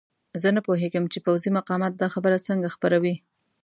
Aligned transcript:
زه 0.41 0.47
نه 0.55 0.61
پوهېږم 0.67 1.05
چې 1.13 1.19
پوځي 1.25 1.49
مقامات 1.57 1.93
دا 1.95 2.07
خبره 2.13 2.37
څنګه 2.47 2.67
خپروي. 2.75 3.15